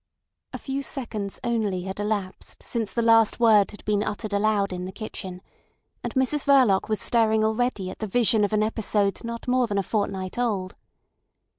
A 0.51 0.57
few 0.57 0.81
seconds 0.81 1.39
only 1.43 1.83
had 1.83 1.99
elapsed 1.99 2.63
since 2.63 2.91
the 2.91 3.03
last 3.03 3.39
word 3.39 3.69
had 3.69 3.85
been 3.85 4.01
uttered 4.01 4.33
aloud 4.33 4.73
in 4.73 4.85
the 4.85 4.91
kitchen, 4.91 5.43
and 6.03 6.11
Mrs 6.15 6.43
Verloc 6.43 6.89
was 6.89 6.99
staring 6.99 7.45
already 7.45 7.91
at 7.91 7.99
the 7.99 8.07
vision 8.07 8.43
of 8.43 8.51
an 8.51 8.63
episode 8.63 9.23
not 9.23 9.47
more 9.47 9.67
than 9.67 9.77
a 9.77 9.83
fortnight 9.83 10.39
old. 10.39 10.73